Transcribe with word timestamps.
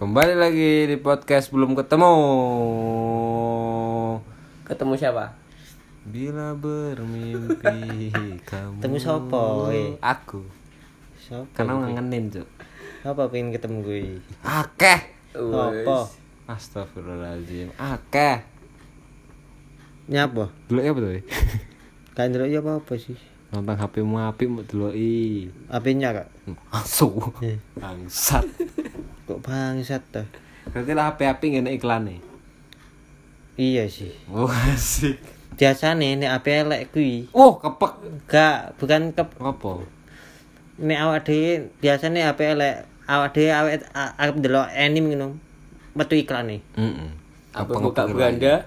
Kembali 0.00 0.32
lagi 0.32 0.88
di 0.88 0.96
podcast 0.96 1.52
belum 1.52 1.76
ketemu. 1.76 2.14
Ketemu 4.64 4.96
siapa? 4.96 5.36
Bila 6.08 6.56
bermimpi 6.56 8.08
kamu. 8.48 8.80
Ketemu 8.80 8.96
sopo, 8.96 9.68
we? 9.68 10.00
Aku. 10.00 10.40
Sopo? 11.20 11.52
Karena 11.52 11.76
ngangenin, 11.84 12.32
Cuk. 12.32 12.48
Apa 13.04 13.28
pengen 13.28 13.52
ketemu 13.52 13.84
gue? 13.84 14.00
Akeh. 14.40 15.12
Apa? 15.36 16.08
Astagfirullahaladzim. 16.48 17.68
Akeh. 17.76 18.40
Nyapa? 20.08 20.48
Dulu 20.72 20.80
apa 20.80 21.00
tuh? 21.04 21.12
Gak 22.16 22.24
ndelok 22.32 22.48
ya 22.48 22.64
apa-apa 22.64 22.96
sih. 22.96 23.20
Nonton 23.52 23.76
HP 23.76 23.94
mu 24.06 24.16
apik 24.16 24.48
mau 24.48 24.64
deloki. 24.64 25.50
HP-nya 25.68 26.14
kak. 26.14 26.28
Asu. 26.70 27.10
Eh. 27.42 27.58
Bangsat. 27.74 28.46
Bangsat 29.40 30.02
dah. 30.10 30.26
Berarti 30.70 30.92
lah 30.92 31.10
HP 31.10 31.20
apik 31.24 31.48
ngene 31.50 31.70
iklan 31.72 32.06
nih. 32.06 32.20
Iya 33.56 33.84
sih. 33.88 34.12
Oh, 34.28 34.48
asik. 34.48 35.20
Biasane 35.56 36.16
nek 36.16 36.30
HP 36.30 36.46
elek 36.64 36.82
kuwi. 36.90 37.28
Oh, 37.32 37.56
kepek. 37.56 37.92
Gak, 38.24 38.76
bukan 38.76 39.12
ke 39.12 39.24
Apa? 39.36 39.84
nek 40.80 40.96
awak 40.96 41.20
dhewe 41.24 41.68
biasane 41.76 42.24
HP 42.24 42.40
elek. 42.54 42.74
Awak 43.04 43.28
dhewe 43.34 43.50
awake 43.52 43.84
a- 43.92 44.14
arep 44.16 44.34
ndelok 44.38 44.68
anime 44.70 45.12
ngono. 45.12 45.28
Metu 45.92 46.14
iklane. 46.14 46.64
Heeh. 46.78 47.10
Apa 47.52 47.72
buka 47.74 48.06
beranda? 48.06 48.64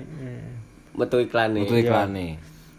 Metu 0.93 1.17
iklan 1.17 1.57
nih. 1.57 1.63
Itu 1.65 1.76
iklan 1.76 2.13
nih. 2.13 2.31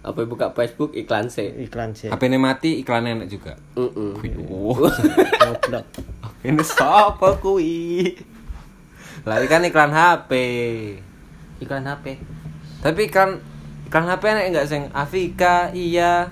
Apa 0.04 0.20
buka 0.28 0.52
Facebook 0.52 0.92
iklan 0.92 1.32
sih. 1.32 1.48
Iklan 1.64 1.96
sih. 1.96 2.12
HP 2.12 2.28
ini 2.28 2.36
mati, 2.36 2.76
iklannya 2.84 3.24
enak 3.24 3.28
juga. 3.32 3.56
Heeh. 3.72 4.12
Wih, 4.20 4.36
Goblok. 4.36 5.86
ini 6.44 6.60
siapa 6.60 7.28
kui? 7.40 8.12
Lah 9.24 9.40
ini 9.40 9.48
kan 9.48 9.64
iklan 9.64 9.88
HP. 9.88 10.32
Iklan 11.64 11.88
HP. 11.88 12.20
Tapi 12.84 13.00
iklan 13.08 13.40
iklan 13.88 14.04
HP 14.04 14.22
enak 14.28 14.44
enggak 14.52 14.68
sing 14.68 14.92
Afika, 14.92 15.72
iya. 15.72 16.28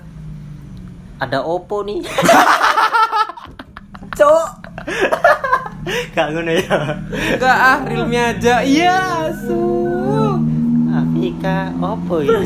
Ada 1.17 1.41
Oppo 1.41 1.81
nih. 1.81 2.05
Cok. 4.21 4.47
Gak 6.13 6.27
ngono 6.29 6.53
ya. 6.53 6.77
Enggak 7.41 7.57
ah, 7.57 7.81
Realme 7.89 8.21
aja. 8.21 8.61
Iya, 8.61 9.33
su. 9.33 9.65
Afrika 10.93 11.73
Oppo 11.81 12.21
ya. 12.21 12.37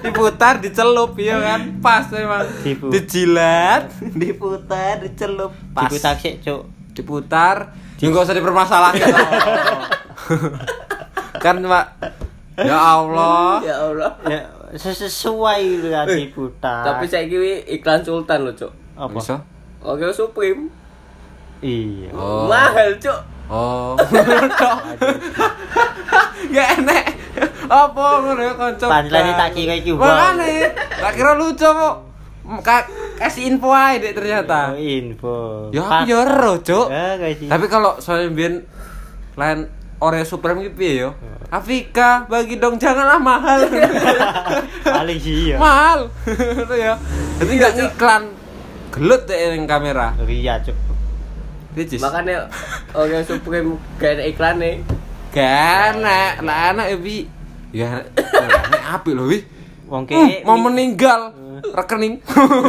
Diputar, 0.00 0.58
dicelup 0.58 1.12
ya 1.14 1.36
kan. 1.38 1.60
Pas 1.78 2.04
memang. 2.08 2.42
Dipu- 2.60 2.88
Dijilat, 2.88 3.92
diputar, 4.12 4.98
dicelup. 5.00 5.52
Pas. 5.70 5.86
Diputar 5.86 6.16
sik, 6.16 6.40
Cuk. 6.40 6.62
diputar 6.90 7.70
nggak 8.02 8.22
usah 8.22 8.34
dipermasalahkan 8.34 9.08
kan 11.38 11.54
pak 11.60 11.86
ya 12.56 12.76
Allah 12.76 13.60
Ya 13.60 13.76
Allah. 13.78 14.10
Ya 14.24 14.40
sesuai 14.72 15.84
lah 15.84 16.06
diputar. 16.06 16.80
Tapi 16.82 17.04
saya 17.04 17.26
kira 17.26 17.60
iklan 17.66 18.00
Sultan 18.00 18.38
loh, 18.42 18.52
Cok. 18.52 18.72
apa? 18.96 19.12
bisa 19.12 19.36
Oke, 19.80 20.04
Supreme. 20.12 20.68
Iya. 21.58 22.12
oh 22.12 22.44
Mahal, 22.46 22.94
Cok. 22.96 23.20
oh 23.48 23.96
gak 26.54 26.68
enek 26.78 27.04
apa 27.70 28.04
ngono 28.18 28.42
ya 28.42 28.52
kanca 28.52 28.86
Pancelan 28.90 29.30
tak 29.32 29.50
kira 29.54 29.74
iki 29.74 29.92
wae. 29.92 30.02
makane 30.02 30.50
tak 30.74 31.12
kira 31.14 31.32
lucu 31.32 31.62
kok. 31.64 31.96
Ka- 32.60 32.88
kasih 33.16 33.46
info 33.46 33.70
aja 33.70 33.94
deh 33.96 34.10
ternyata. 34.10 34.74
Oh, 34.74 34.76
info. 34.76 35.36
ya 35.70 35.80
aku 35.80 36.02
ya 36.04 36.18
ero 36.20 36.58
cuk. 36.58 36.86
Ya, 36.90 37.14
tapi 37.46 37.66
kalau 37.66 37.94
soalnya 37.96 38.28
biar 38.28 38.52
lain 39.32 39.58
Oreo 40.00 40.24
Supreme 40.24 40.64
gitu 40.64 40.80
ya 40.80 40.94
yo? 40.98 41.10
Afika 41.46 42.26
bagi 42.26 42.56
dong 42.56 42.74
janganlah 42.74 43.20
mahal. 43.20 43.70
Paling 44.98 45.18
sih 45.18 45.52
ya. 45.52 45.56
mahal. 45.56 46.10
Itu 46.26 46.74
ya. 46.74 46.98
Jadi 47.38 47.52
nggak 47.54 47.72
ngiklan. 47.76 48.22
Gelut 48.90 49.22
deh 49.24 49.38
yang 49.54 49.64
kamera. 49.64 50.18
Ria, 50.18 50.58
Cuk. 50.58 50.74
Ricis 51.70 52.02
Makanya 52.02 52.50
Oke, 52.90 53.22
Supreme 53.22 53.78
gak 53.94 54.18
ada 54.18 54.24
iklan 54.26 54.58
nih. 54.58 54.82
kan 55.30 55.94
enak. 55.94 56.42
Lah 56.42 56.74
enak 56.74 56.86
ya 56.88 56.98
bi 56.98 57.30
ya 57.70 58.02
enak 58.66 58.82
api 58.94 59.10
loh 59.12 59.26
bi 59.26 59.38
Wong 59.86 60.06
Hmm, 60.06 60.22
kene 60.22 60.46
mau 60.46 60.54
meninggal 60.54 61.34
rekening 61.66 62.22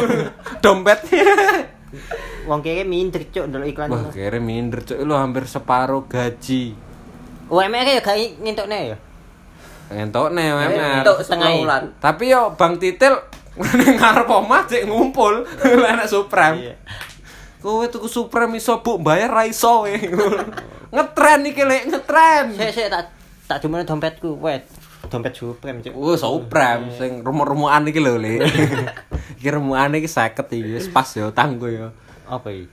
dompet. 0.65 1.05
Wong 2.49 2.59
kene 2.59 2.81
minder, 2.81 3.21
Cuk, 3.23 3.45
ndelok 3.45 3.67
iklan. 3.67 3.89
wah 3.89 4.09
kira 4.09 4.41
minder 4.41 4.81
cok 4.81 4.97
lu 4.99 5.13
hampir 5.13 5.45
separuh 5.45 6.09
gaji. 6.09 6.73
UMR 7.45 7.85
ya 7.85 8.01
gak 8.01 8.17
ngentokne 8.41 8.79
ya. 8.89 8.97
ngentok 9.91 10.31
nih 10.31 10.47
UMR 10.49 11.03
Untuk 11.03 11.19
setengah 11.19 11.49
bulan. 11.53 11.83
tapi 11.99 12.31
yo 12.31 12.55
bang 12.55 12.79
titil 12.79 13.13
ngarep 13.99 14.25
omah 14.25 14.65
cek 14.65 14.87
ngumpul. 14.87 15.45
Lah 15.61 15.89
enak 15.93 16.07
supreme. 16.07 16.57
Iya. 16.63 16.75
kowe 17.59 17.85
tuku 17.85 18.09
supreme 18.09 18.57
iso 18.57 18.81
bu 18.81 18.97
bayar 18.97 19.29
ra 19.29 19.43
iso 19.45 19.85
we 19.85 19.93
ngetren 20.89 21.45
iki 21.45 21.61
lek 21.61 21.85
ngetren. 21.85 22.55
Sik 22.55 22.71
sik 22.73 22.87
tak 22.87 23.13
tak 23.45 23.61
cuma 23.61 23.83
dompetku, 23.83 24.33
wet. 24.35 24.65
Dompet 25.11 25.35
Supreme, 25.35 25.83
Cuk. 25.83 25.91
Oh, 25.91 26.15
supreme 26.15 26.87
sing 26.95 27.19
rumah-rumahan 27.19 27.83
iki 27.91 27.99
lho, 27.99 28.15
Le. 28.15 28.39
iki 29.43 29.49
rumahan 29.51 29.91
iki 29.99 30.07
50 30.07 30.47
iki 30.55 30.71
wis 30.79 30.87
pas 30.87 31.11
yo 31.11 31.35
tanggo 31.35 31.67
yo. 31.67 31.91
Apa 32.31 32.47
iki? 32.55 32.71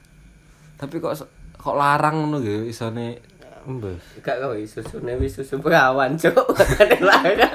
Tapi 0.78 1.02
kok 1.02 1.18
kok 1.58 1.74
larang 1.74 2.22
ngono 2.22 2.38
ge 2.38 2.70
isone 2.70 3.18
Embus. 3.68 4.00
Gak 4.24 4.40
kau 4.40 4.56
susu 4.64 4.96
nih 5.04 5.28
susu 5.28 5.60
perawan, 5.60 6.16
Cok. 6.16 6.56
Makanya 6.56 6.98
larang. 7.10 7.54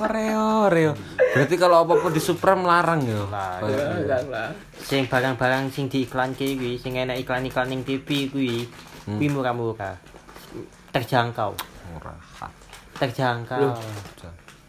Oreo, 0.00 0.70
Oreo. 0.70 0.92
Berarti 1.34 1.54
kalau 1.58 1.82
apa-apa 1.82 2.08
di 2.14 2.22
Supreme 2.22 2.62
larang 2.66 3.02
yo. 3.04 3.26
Larang 3.28 4.26
lah. 4.30 4.50
Sing 4.78 5.06
barang-barang 5.06 5.70
sing 5.70 5.90
diiklanke 5.90 6.56
kuwi, 6.56 6.78
sing 6.78 6.98
enak 6.98 7.20
iklan-iklan 7.20 7.68
ning 7.70 7.82
TV 7.82 8.30
kuwi, 8.30 8.64
kuwi 9.06 9.26
murah-murah. 9.28 10.13
Terjangkau. 10.90 11.50
Murah. 11.90 12.18
Terjangkau. 12.94 13.74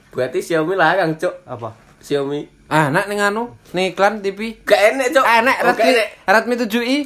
Berarti 0.10 0.40
Xiaomi 0.40 0.74
larang, 0.74 1.14
Cok. 1.14 1.46
Apa? 1.46 1.70
Xiaomi. 2.00 2.48
Ah, 2.66 2.90
nak 2.90 3.06
ning 3.06 3.20
anu, 3.20 3.54
ning 3.72 3.92
iklan 3.92 4.20
TV. 4.20 4.58
Gak 4.64 4.96
enak, 4.96 5.08
Cok. 5.12 5.22
Ah, 5.24 5.40
nak 5.40 5.58
Oh, 5.60 5.70
gak 5.70 5.78
Redmi, 5.78 5.92
enak. 5.92 6.08
Redmi 6.26 6.54
7i. 6.58 6.98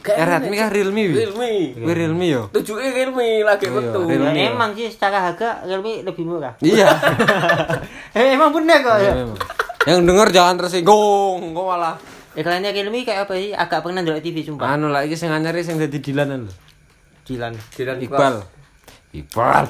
Gak 0.00 0.12
Eh, 0.12 0.18
enak, 0.18 0.38
Redmi 0.40 0.54
kah 0.56 0.68
Realme? 0.68 1.04
Realme. 1.10 1.50
Kuwi 1.74 1.92
Realme 1.94 2.26
yo. 2.26 2.42
Tujuh 2.50 2.76
Realme 2.76 3.28
lagi 3.42 3.64
Iya, 3.64 3.74
betul. 3.74 4.02
Realme. 4.02 4.16
Lah, 4.18 4.32
Realme. 4.32 4.48
emang 4.50 4.70
sih 4.72 4.88
secara 4.88 5.18
harga 5.22 5.60
Realme 5.62 6.00
lebih 6.02 6.24
murah. 6.24 6.56
Iya. 6.60 6.88
Eh, 8.10 8.34
emang 8.34 8.50
bener 8.50 8.80
kok 8.80 8.96
ya. 8.98 9.12
Memang. 9.14 9.38
Yang 9.80 9.98
denger 10.02 10.28
jangan 10.30 10.54
tersinggung, 10.58 11.54
kok 11.54 11.62
malah. 11.62 11.94
Iklannya 12.32 12.70
Realme 12.70 13.00
kayak 13.00 13.24
apa 13.24 13.34
sih? 13.34 13.52
Agak 13.52 13.80
pernah 13.80 14.00
ndelok 14.00 14.18
TV 14.18 14.40
sumpah. 14.40 14.66
Anu 14.68 14.88
lah 14.88 15.02
iki 15.02 15.14
sing 15.14 15.28
anyari 15.28 15.60
sing 15.60 15.76
dadi 15.76 15.96
dilanan 15.96 16.44
lho. 16.44 16.52
Dilan. 17.26 17.52
Dilan 17.76 17.96
Iqbal. 18.00 18.34
Iqbal. 19.10 19.64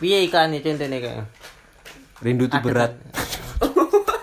Piye 0.00 0.26
iklan 0.26 0.56
itu 0.56 0.72
contohnya 0.72 0.98
kayak? 0.98 1.26
Rindu 2.22 2.46
itu 2.46 2.58
berat. 2.62 2.92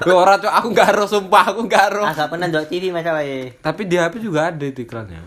Loh, 0.07 0.15
ora 0.23 0.39
cok, 0.39 0.51
aku 0.51 0.67
gak 0.71 0.87
ero 0.95 1.05
sumpah, 1.07 1.51
aku 1.51 1.67
gak 1.67 1.91
ero. 1.91 2.03
Agak 2.07 2.31
pernah 2.31 2.47
ndelok 2.47 2.67
TV 2.71 2.91
masalahnya. 2.91 3.55
Tapi 3.59 3.81
di 3.87 3.95
HP 3.99 4.23
juga 4.23 4.51
ada 4.51 4.65
itu 4.65 4.83
iklannya. 4.87 5.19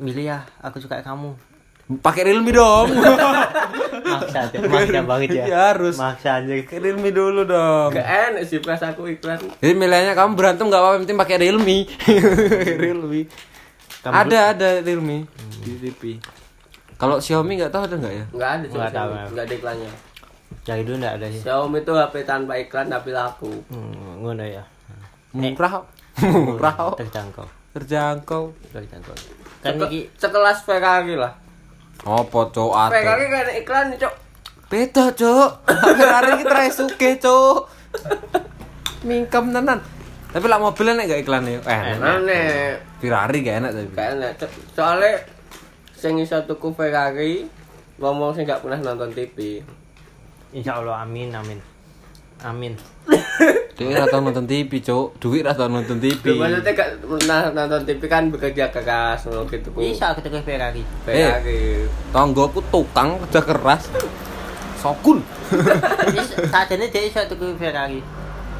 Milih 0.00 0.24
ya, 0.28 0.38
aku 0.60 0.80
suka 0.80 1.00
kamu. 1.00 1.36
Pakai 2.00 2.30
Realme 2.30 2.54
dong. 2.54 2.86
Maksa, 4.10 4.46
Cuk. 4.54 4.62
maksa 4.70 5.02
banget 5.02 5.28
ya. 5.34 5.44
Iya, 5.50 5.58
harus. 5.74 5.98
Maksa 5.98 6.38
aja. 6.38 6.54
Realme 6.54 7.10
dulu 7.10 7.42
dong. 7.42 7.90
Gak 7.90 8.06
enak 8.06 8.42
sih 8.46 8.62
pas 8.62 8.78
aku 8.78 9.10
iklan. 9.10 9.42
Jadi 9.58 9.74
milihnya 9.74 10.14
kamu 10.14 10.38
berantem 10.38 10.70
gak 10.70 10.78
apa-apa, 10.78 11.02
penting 11.02 11.18
pakai 11.18 11.36
Realme. 11.42 11.90
Realme. 12.78 13.26
Kamu 14.00 14.14
ada 14.16 14.38
ada 14.56 14.68
Realme 14.80 15.28
di 15.60 15.72
TV. 15.76 16.16
Kalau 16.96 17.20
Xiaomi 17.20 17.60
nggak 17.60 17.72
tahu 17.72 17.84
ada 17.84 17.96
nggak 17.96 18.14
ya? 18.16 18.24
Enggak 18.32 18.50
ada. 18.50 18.66
Nggak 18.68 18.92
tahu, 18.92 19.10
ya. 19.12 19.24
Nggak 19.28 19.44
ada 19.44 19.54
iklannya. 19.56 19.92
Dari 20.64 20.82
dulu 20.84 20.96
enggak 21.00 21.14
ada 21.20 21.26
sih. 21.28 21.40
Xiaomi 21.40 21.78
itu 21.80 21.92
HP 21.92 22.14
tanpa 22.24 22.52
iklan 22.56 22.86
tapi 22.88 23.10
laku. 23.12 23.52
Hmm, 23.68 24.24
ngono 24.24 24.44
ya. 24.44 24.64
Murah. 25.36 25.84
Murah. 26.48 26.74
kok. 26.76 26.96
Terjangkau. 26.96 27.46
Terjangkau. 27.76 28.44
Terjangkau. 28.72 29.14
Kan 29.60 29.72
Seke- 29.76 29.88
iki 29.88 30.00
sekelas 30.16 30.58
Ferrari 30.64 31.16
lah. 31.16 31.36
Apa 32.00 32.40
cok 32.48 32.70
Ferrari 32.88 33.28
ate? 33.28 33.28
kan 33.28 33.40
ada 33.44 33.52
iklan, 33.52 33.86
Cok. 34.00 34.14
Beda 34.72 35.04
cok. 35.12 35.50
Ferrari 36.00 36.32
kita 36.40 36.54
resuke 36.56 37.10
cok. 37.20 37.56
Mingkem 39.08 39.52
tenan. 39.52 39.80
Tapi 40.32 40.46
lah 40.48 40.56
mobilnya 40.56 40.96
nek 40.96 41.04
gak 41.08 41.20
iklannya. 41.20 41.60
Eh, 41.64 41.80
enak. 41.96 42.16
Enak. 42.24 42.74
Ferrari 43.00 43.38
gak 43.40 43.56
enak 43.64 43.70
tapi. 43.72 43.88
Gak 43.96 44.08
enak. 44.14 44.30
Soalnya 44.76 45.12
sing 45.96 46.20
iso 46.20 46.36
tuku 46.44 46.70
Ferrari 46.76 47.48
ngomong 47.96 48.36
sing 48.36 48.44
gak 48.44 48.60
pernah 48.60 48.76
nonton 48.80 49.10
TV. 49.16 49.64
insya 50.50 50.82
Allah 50.82 51.02
amin 51.06 51.30
amin. 51.32 51.58
Amin. 52.40 52.72
Dewi 53.76 53.92
ra 53.96 54.08
tau 54.08 54.24
nonton 54.24 54.48
TV, 54.48 54.80
Cuk. 54.80 55.20
Duit 55.20 55.44
ra 55.44 55.52
tau 55.52 55.68
nonton 55.68 56.00
TV. 56.00 56.36
Lho, 56.36 56.40
maksudnya 56.40 56.72
gak 56.72 56.88
nah, 57.28 57.52
nonton 57.52 57.84
TV 57.84 58.02
kan 58.08 58.32
bekerja 58.32 58.72
keras 58.72 59.28
ngono 59.28 59.44
gitu 59.48 59.68
ku. 59.72 59.84
Bisa 59.84 60.12
aku 60.12 60.24
tuku 60.24 60.40
Ferrari. 60.44 60.84
Ferrari. 61.04 61.84
Tonggoku 62.12 62.64
tukang 62.72 63.20
kerja 63.28 63.40
keras. 63.44 63.92
Sokun. 64.80 65.20
Wis 66.16 66.28
sakjane 66.48 66.88
dia 66.88 67.02
iso 67.04 67.20
tuku 67.28 67.56
Ferrari. 67.60 68.00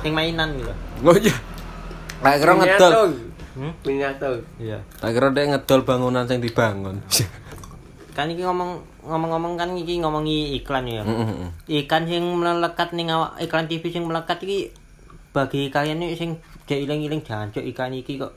Sing 0.04 0.12
mainan 0.12 0.56
gitu. 0.60 0.72
Oh 1.00 1.16
iya. 1.16 1.36
Tak 2.20 2.36
kira 2.40 2.52
ngedol. 2.60 3.29
Hmm? 3.54 3.72
Miniatur. 3.82 4.46
Iya. 4.56 4.78
Tak 4.98 5.10
kira 5.10 5.28
dia 5.34 5.50
ngedol 5.50 5.82
bangunan 5.82 6.24
yang 6.24 6.38
dibangun. 6.38 7.02
Kan 8.16 8.26
iki 8.26 8.42
ngomong 8.42 8.82
ngomong-ngomong 9.06 9.54
kan 9.54 9.70
iki 9.78 10.02
ngomongi 10.02 10.58
iklan 10.60 10.84
ya. 10.84 11.00
Heeh. 11.06 11.48
Ikan 11.86 12.04
sing 12.04 12.20
melekat 12.36 12.90
ning 12.92 13.08
awak 13.08 13.38
iklan 13.38 13.70
TV 13.70 13.86
sing 13.88 14.04
melekat 14.04 14.42
iki 14.42 14.74
bagi 15.30 15.70
kalian 15.70 16.02
nih 16.02 16.18
sing 16.18 16.36
gak 16.66 16.74
iling-iling 16.76 17.22
jancuk 17.22 17.62
ikan 17.70 17.94
iki 17.94 18.18
kok 18.18 18.34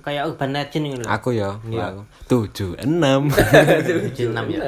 kayak 0.00 0.30
urban 0.30 0.54
legend 0.54 0.84
gitu. 0.94 1.04
Aku 1.06 1.34
ya, 1.34 1.58
Iya. 1.66 1.90
aku. 1.92 2.02
Tujuh, 2.26 2.70
enam. 2.80 3.28
Tujuh 3.88 4.30
enam 4.30 4.46
ya. 4.46 4.62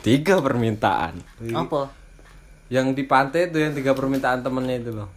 Tiga 0.00 0.38
permintaan. 0.40 1.18
Apa? 1.50 1.90
Yang 2.70 2.86
di 2.94 3.02
pantai 3.04 3.50
itu 3.50 3.58
yang 3.60 3.74
tiga 3.74 3.92
permintaan 3.92 4.40
temennya 4.40 4.80
itu 4.80 4.90
loh. 4.94 5.10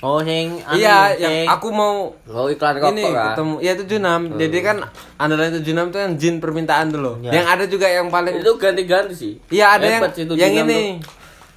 Oh 0.00 0.18
sing 0.20 0.58
anu, 0.60 0.74
iya, 0.74 1.12
sing- 1.12 1.22
yang 1.22 1.34
aku 1.48 1.68
mau 1.70 2.12
Oh, 2.26 2.46
iklan 2.46 2.76
rokok 2.76 2.92
ini 2.92 3.04
kan. 3.06 3.32
ketemu 3.32 3.54
ya 3.58 3.72
76 3.74 4.36
jadi 4.36 4.58
kan 4.60 4.76
andalan 5.16 5.50
76 5.54 5.64
itu 5.86 5.98
yang 5.98 6.12
jin 6.16 6.34
permintaan 6.38 6.86
tuh 6.88 7.00
loh 7.00 7.14
Ya. 7.20 7.30
yang 7.32 7.46
ada 7.48 7.64
juga 7.64 7.86
yang 7.86 8.08
paling 8.08 8.36
Itu 8.36 8.52
ganti-ganti 8.56 9.14
sih. 9.14 9.32
iya 9.48 9.72
ada 9.72 9.86
yang 9.86 10.02
yang 10.02 10.12
76 10.12 10.36
ini 10.36 10.60
tuh. 10.66 10.84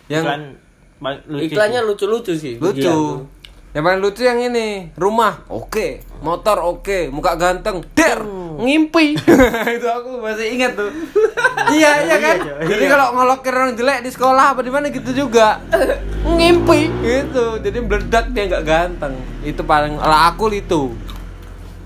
yang 0.08 0.24
iklan 0.24 0.42
ba- 0.98 1.22
lucu 1.26 1.44
Iklannya 1.46 1.80
sih. 1.80 1.88
lucu-lucu 1.88 2.34
sih. 2.34 2.54
lucu 2.58 2.80
Iya. 2.80 3.37
Yang 3.76 3.84
paling 3.84 4.00
lucu 4.00 4.24
yang 4.24 4.40
ini 4.40 4.96
rumah 4.96 5.44
oke. 5.52 6.02
Motor 6.24 6.58
oke. 6.66 7.12
Muka 7.12 7.36
ganteng 7.36 7.84
der 7.92 8.24
ngimpi. 8.58 9.20
Itu 9.78 9.88
aku 9.92 10.24
masih 10.24 10.56
ingat 10.56 10.74
tuh. 10.74 10.90
Iya 11.68 12.08
iya 12.08 12.16
kan? 12.24 12.38
Iya, 12.40 12.54
jadi 12.64 12.84
iya. 12.88 12.92
kalau 12.96 13.06
ngolokin 13.12 13.52
orang 13.52 13.76
jelek 13.76 14.00
di 14.00 14.12
sekolah 14.14 14.56
apa 14.56 14.64
di 14.64 14.72
mana 14.72 14.88
gitu 14.88 15.12
juga. 15.12 15.60
Ngimpi 16.38 16.88
gitu. 17.04 17.60
Jadi 17.60 17.78
meledak 17.84 18.32
dia 18.32 18.44
nggak 18.48 18.64
ganteng. 18.64 19.14
Itu 19.44 19.68
paling 19.68 20.00
lah 20.00 20.32
aku 20.32 20.48
itu. 20.56 20.96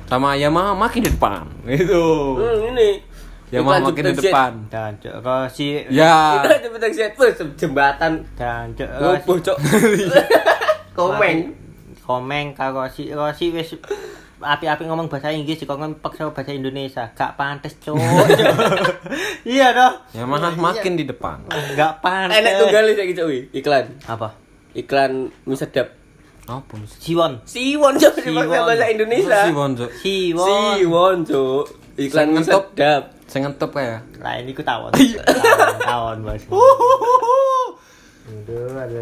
Sama 0.05 0.37
Yamaha 0.37 0.77
makin 0.77 1.07
di 1.07 1.09
depan 1.09 1.49
itu 1.65 2.03
Hmm, 2.37 2.69
ini. 2.75 3.01
Yamaha 3.49 3.89
makin 3.89 4.03
di 4.13 4.15
depan. 4.21 4.51
Jancuk 4.69 5.13
kok 5.17 5.49
si 5.49 5.81
ya. 5.89 6.45
Itu 6.45 7.45
jembatan. 7.57 8.21
Jancuk 8.37 8.85
kok 8.85 9.01
roboh, 9.01 9.37
Cok. 9.41 9.57
Komeng. 10.93 11.60
Komeng 12.01 12.51
karo 12.51 12.81
si 12.87 13.07
karo 13.07 13.29
si 13.31 13.49
wis 13.49 13.77
api-api 14.37 14.83
ngomong 14.83 15.05
bahasa 15.05 15.29
Inggris 15.29 15.59
kok 15.59 15.77
paksa 16.01 16.25
bahasa 16.27 16.49
Indonesia 16.49 17.05
gak 17.11 17.35
pantes 17.35 17.77
cuk 17.77 17.93
iya 19.45 19.69
toh 19.69 19.93
Yamaha 20.11 20.49
makin 20.55 20.95
di 20.95 21.05
depan 21.05 21.45
gak 21.71 22.01
pantes 22.01 22.35
Enak 22.35 22.53
tunggal 22.57 22.83
sih 22.89 23.05
gitu, 23.07 23.23
wi. 23.23 23.39
iklan. 23.51 23.85
apa 24.03 24.33
Iklan 24.71 25.29
mie 25.45 25.53
sedap. 25.53 25.93
apa 26.43 26.73
mesti 26.73 26.97
Siwon 26.97 27.37
Siwon 27.45 27.93
Siwon. 27.95 28.17
dipakai 28.17 28.59
bahasa 28.65 28.85
Indonesia. 28.87 29.39
Siwon 29.45 29.71
Cuk. 29.75 29.91
Siwon 29.99 31.17
Siwon. 31.21 31.65
Iklan 31.99 32.27
mie 32.31 32.41
sedap. 32.41 33.13
saya 33.29 33.45
ngentop 33.45 33.71
kayak 33.71 34.01
lain 34.17 34.43
iku 34.47 34.59
tawon 34.67 34.89
Iya. 34.97 35.21
tawon 35.21 35.77
tawon 35.79 36.17
bos 36.25 36.43
Aduh, 38.23 38.73
ada 38.73 38.99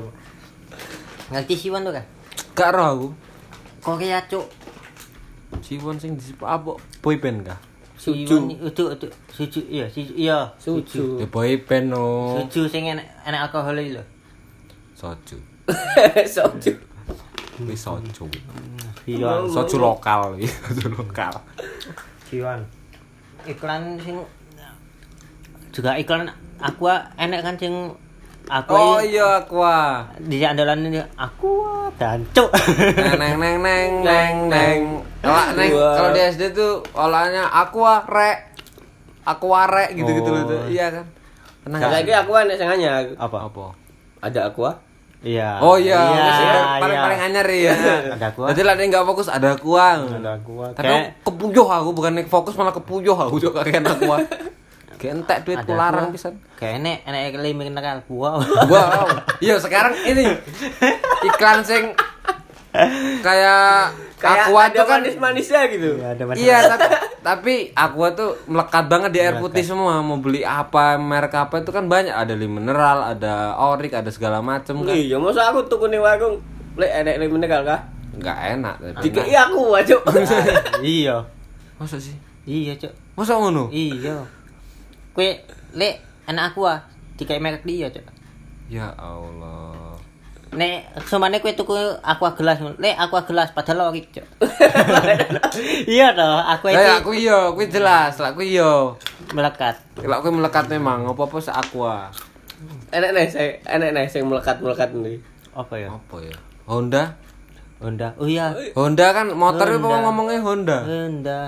ngerti 1.29 1.55
Siwon 1.55 1.81
tuh 1.81 1.93
kan 1.93 2.05
gak 2.59 2.75
roh 2.75 2.87
aku. 2.91 3.07
Korea 3.79 4.19
cuk. 4.27 4.43
Siwon 5.63 5.95
sing 5.95 6.19
apa? 6.43 6.75
Boy 6.99 7.15
band 7.15 7.47
kah 7.47 7.59
Suju. 7.99 8.47
Itu 8.63 8.83
itu 8.95 9.07
suju 9.31 9.59
iya 9.67 9.87
suju 9.87 10.13
iya. 10.15 10.39
Suju. 10.55 11.19
ya 11.19 11.27
boy 11.27 11.55
band 11.63 11.95
no. 11.95 12.35
Suju 12.39 12.67
sing 12.67 12.87
enak 12.91 13.07
enak 13.23 13.47
alkohol 13.47 13.79
iki 13.79 13.95
lho. 13.95 14.03
Soju. 14.95 15.35
Soju. 16.35 16.71
Wis 17.63 17.79
soju. 17.79 18.23
Siwon 19.03 19.51
soju 19.51 19.75
lokal 19.79 20.39
iki 20.39 20.47
soju 20.47 20.95
lokal. 20.95 21.35
Siwon 22.27 22.63
iklan 23.47 23.99
sing 23.99 24.19
juga 25.75 25.95
iklan 25.99 26.27
aqua 26.59 27.07
enak 27.15 27.39
kan 27.43 27.55
sing 27.55 27.95
aqua 28.49 28.77
oh 28.77 28.99
iya 28.99 29.45
aqua. 29.45 29.77
Di 30.17 30.41
andalan 30.41 30.89
ini 30.89 30.99
aqua 31.13 31.93
dancuk 31.99 32.49
neng 33.21 33.37
neng 33.37 33.57
neng 33.61 33.89
neng 34.01 34.35
neng 34.49 34.79
kalau 35.21 35.51
neng 35.53 35.69
kalau 35.75 36.09
di 36.15 36.21
SD 36.23 36.55
tuh 36.55 36.79
olahnya 36.95 37.45
aqua 37.45 38.01
rek 38.07 38.55
aqua 39.27 39.67
rek 39.67 39.93
gitu 39.93 40.09
gitu 40.17 40.29
loh 40.31 40.41
Oh. 40.41 40.49
tuh 40.49 40.61
iya 40.71 40.89
kan? 40.89 41.05
Nggak? 41.69 41.91
lagi 41.91 42.11
aku 42.15 42.31
yang 42.57 42.71
anyar. 42.73 43.03
apa? 43.19 43.37
Apa? 43.45 43.65
Ada 44.25 44.49
aku 44.49 44.65
ah. 44.65 44.75
iya. 45.21 45.59
Oh 45.59 45.75
iya, 45.75 45.99
iya, 45.99 46.23
wis, 46.23 46.39
iya. 46.39 46.61
paling 46.79 46.97
paling 46.97 47.19
anyar 47.29 47.47
ya 47.51 47.73
ada 48.15 48.27
aqua. 48.31 48.45
Jadi 48.49 48.61
lah 48.63 48.73
nggak 48.79 49.05
fokus 49.05 49.27
ada 49.27 49.53
aqua. 49.53 49.87
Ada 49.99 50.31
aqua. 50.39 50.65
Tapi 50.73 50.87
kayak 50.87 51.05
aku 51.21 51.29
kepuyuh 51.29 51.67
aku 51.67 51.89
bukan 51.93 52.11
nek 52.15 52.25
fokus 52.31 52.55
malah 52.55 52.73
kepuyuh 52.73 53.13
aku 53.13 53.37
juga 53.37 53.61
kayak 53.61 53.83
aqua 53.85 54.17
kayak 54.99 55.23
entek 55.23 55.37
duit 55.47 55.57
larang 55.65 56.11
pisan 56.11 56.35
kayak 56.59 56.83
enek 56.83 57.07
enek 57.07 57.39
kali 57.39 57.55
mineral 57.55 58.03
wow 58.11 58.37
Wow. 58.67 59.07
Iya 59.39 59.55
sekarang 59.55 59.95
ini 60.03 60.27
iklan 61.23 61.63
sing 61.63 61.95
kayak 63.23 63.95
Kayak 64.19 64.51
aqua 64.51 64.61
ada 64.67 64.75
tuh 64.75 64.83
kan 64.83 64.99
manis-manisnya 64.99 65.61
gitu. 65.71 65.89
Iya, 65.95 66.07
ada 66.11 66.23
Iya, 66.35 66.57
tapi, 66.67 66.87
tapi 67.23 67.53
aqua 67.71 68.11
tuh 68.11 68.35
melekat 68.51 68.91
banget 68.91 69.15
di 69.15 69.19
air 69.23 69.39
putih 69.39 69.63
semua. 69.63 70.03
Mau 70.03 70.19
beli 70.19 70.43
apa, 70.43 70.99
merek 70.99 71.39
apa 71.39 71.63
itu 71.63 71.71
kan 71.71 71.87
banyak. 71.87 72.11
Ada 72.11 72.35
li 72.35 72.43
mineral, 72.43 73.15
ada 73.15 73.55
orik, 73.55 73.95
ada 73.95 74.11
segala 74.11 74.43
macem 74.43 74.75
kan. 74.83 74.91
Iya, 74.91 75.15
masa 75.23 75.47
aku 75.47 75.71
tuku 75.71 75.87
ning 75.87 76.03
warung 76.03 76.43
lek 76.75 76.91
enek 76.99 77.15
lek 77.15 77.31
mineral 77.31 77.63
kah? 77.63 77.87
Enggak 78.11 78.59
enak 78.59 78.75
tapi. 78.75 79.03
Dikei 79.07 79.35
aku 79.39 79.61
aja. 79.71 79.95
iya 80.83 81.15
Masa 81.79 81.95
sih? 81.95 82.11
iya 82.49 82.73
cuk 82.75 82.91
Masa 83.13 83.37
ngono? 83.37 83.69
iya 83.71 84.19
kue 85.13 85.41
lek 85.73 86.01
anak 86.29 86.53
aqua 86.53 86.85
dikai 87.17 87.41
merek 87.41 87.65
dia 87.67 87.89
cuk 87.89 88.19
Ya 88.69 88.93
Allah. 89.01 89.97
Nek 90.53 90.93
semane 91.09 91.41
kowe 91.41 91.53
tuku 91.53 91.73
aqua 92.05 92.37
gelas, 92.37 92.61
lek 92.77 92.93
aqua 92.97 93.25
gelas 93.25 93.49
padahal 93.49 93.89
orik, 93.89 94.13
Cuk. 94.13 94.25
iya 95.89 96.13
toh, 96.13 96.37
aku 96.37 96.69
Lah 96.69 96.77
itu 96.77 96.91
aku 97.01 97.11
iya, 97.17 97.49
aku 97.49 97.65
jelas, 97.65 98.17
lah 98.21 98.29
aku 98.33 98.45
iya. 98.45 98.93
melekat. 99.33 99.77
Kalau 99.97 100.21
aku 100.21 100.29
melekat 100.29 100.69
memang, 100.69 101.05
apa-apa 101.09 101.37
se 101.41 101.49
aqua. 101.49 102.13
Enek 102.93 103.09
nih, 103.13 103.25
saya 103.29 103.49
enek 103.65 103.89
nih 103.93 104.05
sing 104.09 104.25
melekat-melekat 104.25 104.93
nih. 104.93 105.17
Apa 105.53 105.73
ya? 105.77 105.89
Apa 105.93 106.17
ya? 106.21 106.37
Honda? 106.69 107.17
Honda. 107.81 108.13
Oh 108.21 108.29
iya. 108.29 108.53
Honda 108.77 109.17
kan 109.17 109.33
motor 109.33 109.65
itu 109.65 109.81
ngomongnya 109.81 110.45
Honda. 110.45 110.77
Honda. 110.85 111.41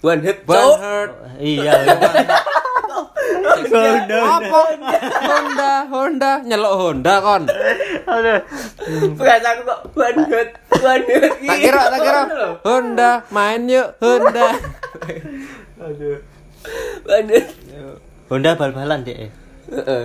One 0.00 0.24
hit, 0.24 0.44
One 0.48 0.56
Cok. 0.56 0.76
Heart. 0.80 1.12
Iya. 1.40 1.72
Honda. 3.72 4.18
Apa? 4.20 4.60
Honda, 5.22 5.72
Honda, 5.88 6.32
nyelok 6.44 6.74
Honda 6.78 7.14
kon. 7.24 7.42
Aduh. 8.08 8.38
Bukan 9.16 9.40
aku 9.46 9.60
kok 9.64 9.80
one 9.96 10.20
hit. 10.28 10.48
Tak 11.46 11.58
kira, 11.58 11.82
tak 11.88 12.00
kira. 12.02 12.22
Honda, 12.62 13.10
main 13.32 13.64
yuk 13.68 13.88
Honda. 14.02 14.48
Aduh. 15.80 16.18
Hit. 17.08 17.46
Honda 18.28 18.50
bal-balan 18.56 19.04
deh. 19.04 19.28
Heeh. 19.72 20.04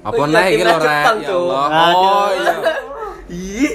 Apa 0.00 0.16
Oh 0.16 0.24
iya, 0.24 0.32
naik 0.32 0.52
iki 0.56 0.64
lho, 0.64 0.76
Ya. 0.80 1.00
Allah. 1.28 1.64
Oh 1.92 2.28
iya. 2.32 2.52
Ih. 3.28 3.72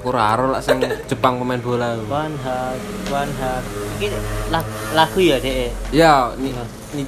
Aku 0.00 0.16
raro 0.16 0.48
lah 0.48 0.64
sing 0.64 0.80
Jepang 1.12 1.36
pemain 1.36 1.60
bola. 1.60 1.92
One 2.08 2.32
heart, 2.40 2.80
one 3.12 3.28
heart. 3.36 3.64
Iki 4.00 4.08
lagu, 4.48 4.72
lagu 4.96 5.18
ya 5.20 5.36
deh. 5.36 5.68
Ya, 5.92 6.32
ni 6.40 6.56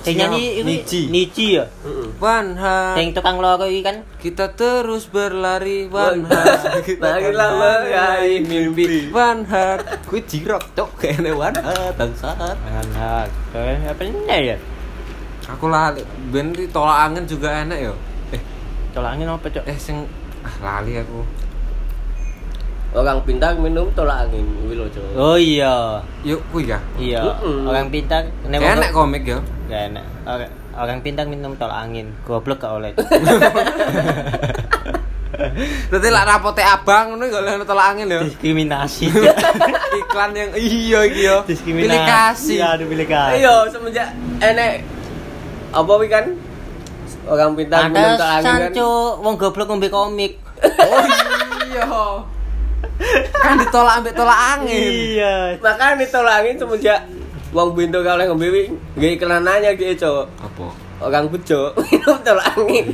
Sing 0.05 0.15
nyanyi 0.21 0.61
iki 0.61 0.63
Nichi. 0.63 1.01
Nichi 1.09 1.47
ya. 1.57 1.65
Heeh. 1.89 2.13
One 2.21 2.53
heart. 2.61 3.01
Sing 3.01 3.17
tukang 3.17 3.41
loro 3.41 3.65
iki 3.65 3.81
kan 3.81 4.05
Kita 4.21 4.53
terus 4.53 5.09
berlari 5.09 5.89
One 5.89 6.29
heart. 6.29 6.85
Lagi 7.01 7.33
lama 7.33 7.81
meraih 7.81 8.45
mimpi. 8.45 9.09
One 9.09 9.49
heart. 9.49 10.05
Kuwi 10.13 10.29
jirok, 10.29 10.61
cok. 10.77 11.01
Kayaknya 11.01 11.33
one 11.33 11.57
heart 11.65 11.97
bangsat. 11.97 12.37
one 12.61 12.93
heart. 12.93 13.33
Eh, 13.57 13.89
apa 13.89 14.03
ini 14.05 14.53
ya? 14.53 14.57
Aku 15.49 15.73
lali. 15.73 16.05
Ben 16.29 16.53
tolak 16.69 17.09
angin 17.09 17.25
juga 17.25 17.57
enak 17.65 17.79
yo. 17.81 17.97
Eh, 18.37 18.41
Tolak 18.93 19.17
angin 19.17 19.33
apa, 19.33 19.49
Cok? 19.49 19.65
eh 19.65 19.79
sing 19.81 20.05
ah, 20.45 20.55
lali 20.61 21.01
aku. 21.01 21.42
Orang 22.93 23.25
pintar 23.25 23.57
minum 23.57 23.89
tolak 23.97 24.29
angin, 24.29 24.45
kuwi 24.45 24.77
lho, 24.77 24.85
Cok. 24.93 25.17
Oh 25.17 25.41
iya. 25.41 26.05
Yuk, 26.29 26.45
kuwi 26.53 26.69
ya. 26.69 26.77
Iya, 27.01 27.25
Mm-mm. 27.25 27.65
orang 27.65 27.89
pintar 27.89 28.29
nek 28.45 28.61
enak 28.61 28.93
komik 28.93 29.25
yo. 29.25 29.41
Gak 29.73 29.97
enak. 29.97 30.05
Orang, 30.29 30.51
orang 30.77 30.99
pintar 31.01 31.25
minum 31.25 31.57
tolak 31.57 31.89
angin. 31.89 32.13
Goblok 32.29 32.61
gak 32.61 32.77
oleh. 32.77 32.93
Dadi 35.89 36.09
lak 36.13 36.29
rapote 36.29 36.61
abang 36.61 37.17
ngono 37.17 37.33
golek 37.33 37.65
tolak 37.65 37.97
angin 37.97 38.13
lho. 38.13 38.29
Diskriminasi. 38.29 39.09
Iklan 40.05 40.37
yang 40.37 40.53
iya 40.53 41.01
iki 41.09 41.23
yo. 41.25 41.37
Diskriminasi. 41.49 42.61
Iya, 42.61 42.77
aduh 42.77 42.87
pilih 42.93 43.09
kasih. 43.09 43.41
Iya, 43.41 43.55
semenjak 43.73 44.09
enek 44.37 44.85
apa 45.73 45.93
wi 45.97 46.07
kan 46.13 46.37
orang 47.25 47.57
pintar 47.57 47.89
minum 47.89 48.21
tolak 48.21 48.45
angin 48.45 48.45
kan. 48.45 48.61
sanco 48.69 49.17
wong 49.25 49.35
goblok 49.41 49.69
ngombe 49.73 49.89
komik. 49.89 50.37
Oh 50.63 51.01
iya. 51.73 51.89
Kan 53.35 53.59
ditolak 53.59 53.95
ambek 53.99 54.13
tolak 54.13 54.39
angin. 54.55 54.93
Iya. 55.13 55.35
Makanya 55.59 56.07
tolak 56.07 56.35
angin 56.39 56.55
semenjak 56.57 57.01
wong 57.51 57.75
pintu 57.75 58.01
kalih 58.01 58.27
ngombe 58.27 58.49
wi 58.49 58.63
nggih 58.97 59.11
iklanannya 59.17 59.71
gitu, 59.75 59.95
Cok. 60.01 60.25
Apa? 60.41 60.67
Orang 61.03 61.29
bejo 61.29 61.75
minum 61.83 62.17
tolak 62.27 62.47
angin. 62.51 62.87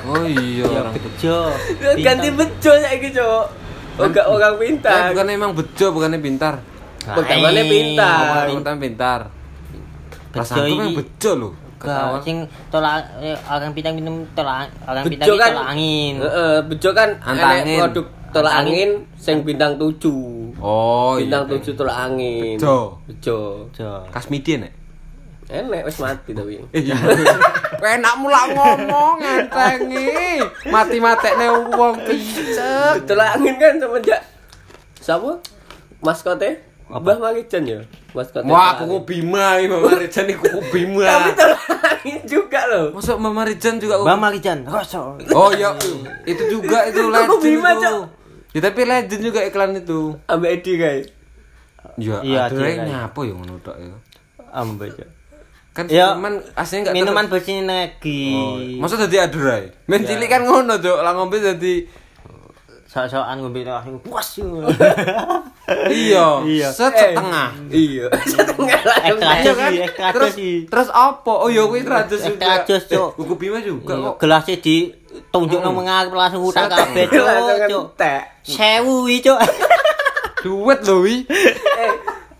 Oh 0.00 0.22
iya 0.22 0.64
Ya 0.64 0.80
orang 0.80 0.94
bejo. 0.94 1.38
Ganti 1.96 2.28
bejo 2.30 2.72
saiki, 2.76 3.08
Cok. 3.10 3.44
Enggak 3.98 4.26
orang 4.26 4.54
Eh, 4.54 4.60
pintar. 4.60 5.10
bukannya 5.10 5.32
emang 5.34 5.52
bejo, 5.52 5.86
bukannya 5.90 6.18
pintar. 6.18 6.54
Pertamanya 7.00 7.64
pintar. 7.64 8.46
Bukan 8.46 8.76
pintar. 8.78 9.20
Bejo 10.28 10.38
Rasaku 10.38 10.62
memang 10.68 10.88
iki. 10.88 10.98
bejo 10.98 11.32
loh. 11.34 11.52
Gak, 11.78 11.86
Ketawa. 11.88 12.18
sing 12.20 12.36
tolak 12.68 13.06
eh, 13.18 13.38
orang 13.46 13.70
bintang 13.70 13.94
minum 13.94 14.26
tolak 14.34 14.66
orang 14.82 15.02
iki 15.04 15.14
kan 15.16 15.50
tolak 15.50 15.66
angin. 15.68 16.14
Heeh, 16.18 16.54
bejo 16.64 16.90
kan 16.90 17.08
produk 17.22 18.06
tolak 18.32 18.54
angin 18.64 19.08
sing 19.16 19.42
bintang 19.42 19.80
7. 19.80 20.58
Oh, 20.60 21.16
bintang 21.16 21.48
iya. 21.48 21.56
7 21.60 21.78
tolak 21.78 21.96
angin. 21.96 22.56
Bejo. 22.60 23.00
Bejo. 23.08 23.38
Bejo. 23.72 23.90
Kasmidi 24.12 24.60
nek. 24.60 24.72
Enek 25.48 25.88
wis 25.88 25.96
mati 25.96 26.36
tapi. 26.36 26.60
Iya. 26.76 26.96
Enak 27.96 28.14
mulak 28.20 28.52
ngomong 28.52 29.16
ngentengi. 29.16 30.44
Mati-matekne 30.68 31.46
wong 31.72 31.94
picek. 32.04 33.08
Tolak 33.08 33.40
angin 33.40 33.56
kan 33.56 33.80
semenjak 33.80 34.20
siapa? 35.00 35.40
Maskote? 36.04 36.68
Mbah 36.88 37.16
Marijan 37.16 37.64
ya. 37.64 37.80
Maskote. 38.12 38.44
Wah, 38.44 38.76
kuku. 38.76 39.08
Bima 39.08 39.56
iki 39.56 39.72
Mama 39.72 39.92
Rijan 39.96 40.24
iki 40.28 40.36
kuku 40.36 40.60
Bima. 40.68 41.04
Tapi 41.16 41.30
tolak 41.32 41.60
angin 41.80 42.20
juga 42.28 42.60
loh. 42.68 42.86
Masuk 42.92 43.16
Mama 43.16 43.42
Rijan 43.48 43.80
juga 43.80 43.96
kuku. 44.00 44.08
Bang 44.08 44.20
Marijan, 44.20 44.58
rosok. 44.68 45.16
Oh 45.32 45.48
iya, 45.56 45.72
itu 46.28 46.44
juga 46.52 46.84
itu 46.88 47.00
Kuku 47.00 47.12
legend 47.12 47.40
Bima, 47.40 47.70
itu. 47.72 47.80
Cok. 47.88 48.17
Ya 48.50 48.60
tapi 48.60 48.80
legend 48.82 49.22
juga 49.22 49.40
iklan 49.44 49.76
itu. 49.76 50.16
Ambek 50.24 50.50
Edi 50.60 50.72
guys. 50.74 51.06
Ya, 51.98 52.22
Iya, 52.22 52.48
yang 52.50 52.86
nyapa 52.86 53.20
ya 53.26 53.32
ngono 53.34 53.58
tok 53.60 53.76
ya. 53.76 53.96
Ambejo. 54.54 55.04
Kan 55.74 55.86
Ya, 55.86 56.10
cuman 56.16 56.42
aslinya 56.56 56.90
enggak 56.90 56.94
Minuman 56.96 57.26
bersih 57.30 57.62
lagi. 57.62 58.22
Oh, 58.34 58.58
masa 58.82 58.98
dadi 58.98 59.18
adurai? 59.18 59.70
Men 59.86 60.02
cilik 60.02 60.26
kan 60.26 60.42
ngono, 60.42 60.74
Cuk. 60.78 60.98
Lah 60.98 61.12
ngombe 61.14 61.38
dadi 61.38 61.86
Sok-sokan 62.88 63.44
ngombe 63.44 63.68
langsung 63.68 64.00
puas. 64.00 64.40
iya, 65.92 66.40
Iya. 66.40 66.68
set 66.72 66.88
Eh, 66.96 67.12
setengah. 67.12 67.48
Iya. 67.68 68.06
Setengah 68.32 68.80
lah. 68.80 68.98
Ekstra 69.04 69.32
Iya 69.36 69.52
kan? 69.52 69.70
ekstra 69.76 70.08
Terus 70.16 70.32
terus 70.66 70.88
apa? 70.90 71.32
Oh 71.36 71.52
iya 71.52 71.68
kuwi 71.68 71.84
terajus 71.84 72.24
juga. 72.24 72.42
Ekstra 72.48 72.64
jus, 72.64 72.82
Cuk. 72.88 72.96
Eh, 72.96 73.08
Buku 73.20 73.34
Bima 73.36 73.58
juga 73.60 73.92
kok. 73.92 74.14
Gelasnya 74.18 74.56
di 74.58 74.76
tunjuk 75.38 75.60
nang 75.62 75.76
mengarep 75.76 76.10
langsung 76.10 76.42
utak 76.42 76.66
kabeh, 76.66 77.04
Cuk. 77.12 77.26
Cuk. 77.68 77.84
entek. 77.94 78.22
Sewu 78.42 79.06
wi, 79.06 79.22
Cuk. 79.22 79.38
Duit 80.44 80.80
lho 80.82 80.96
wi. 81.02 81.16
Eh, 81.82 81.92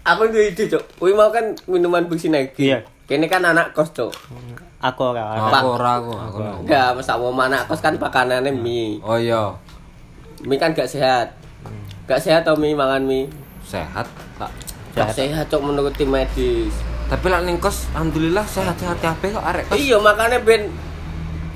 aku 0.02 0.26
tuh 0.28 0.42
ide, 0.42 0.64
Cok. 0.66 0.84
Wih 0.98 1.14
mau 1.14 1.30
kan 1.30 1.54
minuman 1.66 2.06
bersinergi. 2.06 2.74
Iya. 2.74 2.82
Kene 3.06 3.26
kan 3.26 3.40
anak 3.40 3.70
kos, 3.70 3.94
Cok. 3.94 4.10
Aku 4.78 5.00
ora. 5.10 5.34
Aku 5.50 5.74
ora 5.74 5.98
aku, 5.98 6.12
aku. 6.12 6.38
Enggak, 6.66 6.94
masa 6.94 7.14
mau 7.14 7.30
anak 7.34 7.66
kos 7.66 7.78
kan 7.78 7.94
pakanannya 7.94 8.50
mie. 8.50 8.98
Oh 9.00 9.14
iya, 9.14 9.54
Mie 10.42 10.54
kan 10.54 10.70
gak 10.70 10.86
sehat. 10.86 11.34
Gak 12.06 12.18
sehat 12.18 12.42
tau 12.42 12.54
mie 12.54 12.74
mangan 12.74 13.02
mie. 13.02 13.26
sehat. 13.62 14.06
Tak. 14.38 14.50
Gak 14.94 15.12
sehat, 15.12 15.46
Cok 15.46 15.62
menurut 15.62 15.92
tim 15.92 16.08
medis. 16.08 16.72
Tapi 17.08 17.26
lah 17.26 17.40
ning 17.40 17.56
kos 17.56 17.88
alhamdulillah 17.92 18.44
sehat-sehat 18.44 19.00
kabeh 19.00 19.32
kok 19.32 19.44
arek 19.44 19.64
kos. 19.66 19.76
Iya, 19.76 19.96
makanya 19.98 20.38
ben 20.40 20.68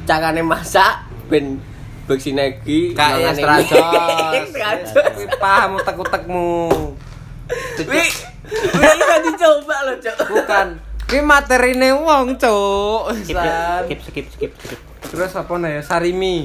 carane 0.02 0.42
masak 0.42 1.11
ben 1.26 1.58
bersinergi. 2.04 2.92
Kayak 2.92 3.10
mangane 3.12 3.30
extra 3.32 3.54
mie. 3.54 3.64
jos. 3.64 4.34
Extra 4.34 4.68
jos. 4.80 4.92
Kuwi 5.12 5.26
paham 5.36 5.70
utek-utekmu. 5.78 6.50
Wih, 7.82 8.10
wih 8.72 8.94
kan 9.02 9.20
dicoba 9.20 9.76
loh, 9.84 9.96
Cok. 9.98 10.16
Bukan. 10.26 10.66
Kuwi 11.04 11.20
materine 11.20 11.88
wong, 11.94 12.26
Cuk. 12.36 13.12
Skip, 13.22 13.36
skip, 13.84 14.00
skip, 14.02 14.26
skip, 14.30 14.52
skip. 14.56 14.80
Terus 15.04 15.32
apa 15.32 15.52
nih? 15.56 15.82
Sarimi. 15.82 16.36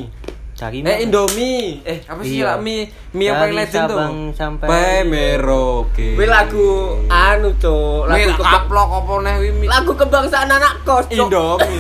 Cari 0.58 0.82
Eh 0.82 1.06
Indomie. 1.06 1.86
Eh 1.86 2.02
apa 2.04 2.18
sih 2.20 2.42
Iya. 2.42 2.50
lah 2.50 2.58
mie 2.58 2.90
mie 3.14 3.30
yang 3.30 3.38
paling 3.38 3.56
legend 3.56 3.84
tuh? 3.88 4.02
Sampai- 4.34 4.66
Bae 4.66 5.06
Merauke. 5.06 6.18
Wih 6.18 6.26
lagu 6.26 6.98
anu, 7.06 7.54
Cok. 7.56 8.10
Mie 8.10 8.26
Lagu 8.26 8.42
kaplok 8.42 8.90
apa 8.98 9.14
neh 9.22 9.36
wi 9.38 9.50
mie. 9.54 9.70
lagu 9.70 9.94
kebangsaan 9.94 10.50
anak 10.50 10.82
kos, 10.82 11.06
Cok. 11.08 11.30
Indomie. 11.30 11.78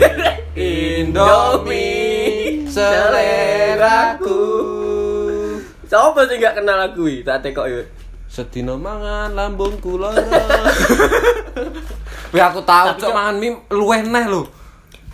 Indomie 1.01 2.06
seleraku. 2.77 4.41
Siapa 5.87 6.19
sih 6.27 6.35
gak 6.37 6.61
kenal 6.61 6.77
lagu 6.77 7.07
ini? 7.07 7.23
Tak 7.23 7.41
tekok 7.41 7.65
ya. 7.65 7.81
Sedino 8.27 8.75
mangan 8.75 9.31
lambungku 9.33 9.95
lara. 9.97 10.19
Wih 12.35 12.43
aku 12.43 12.59
tahu 12.61 12.87
Tapi 12.91 12.99
cok 13.01 13.13
mangan 13.15 13.35
mie 13.39 13.55
luweh 13.71 14.03
neh 14.03 14.25
lho. 14.27 14.43